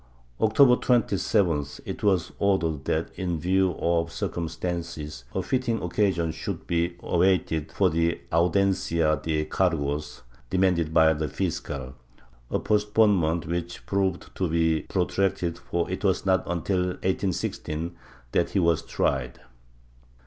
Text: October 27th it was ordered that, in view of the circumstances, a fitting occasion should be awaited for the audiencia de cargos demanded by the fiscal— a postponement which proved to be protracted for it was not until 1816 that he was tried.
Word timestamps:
October 0.39 0.75
27th 0.77 1.79
it 1.85 2.01
was 2.01 2.31
ordered 2.39 2.85
that, 2.85 3.11
in 3.19 3.39
view 3.39 3.75
of 3.77 4.07
the 4.07 4.11
circumstances, 4.11 5.25
a 5.35 5.43
fitting 5.43 5.79
occasion 5.83 6.31
should 6.31 6.65
be 6.65 6.95
awaited 7.03 7.71
for 7.71 7.87
the 7.91 8.19
audiencia 8.31 9.15
de 9.21 9.45
cargos 9.45 10.23
demanded 10.49 10.91
by 10.91 11.13
the 11.13 11.27
fiscal— 11.27 11.93
a 12.49 12.57
postponement 12.57 13.45
which 13.45 13.85
proved 13.85 14.33
to 14.35 14.49
be 14.49 14.81
protracted 14.89 15.59
for 15.59 15.87
it 15.87 16.03
was 16.03 16.25
not 16.25 16.41
until 16.47 16.85
1816 17.05 17.95
that 18.31 18.49
he 18.49 18.59
was 18.59 18.81
tried. 18.81 19.39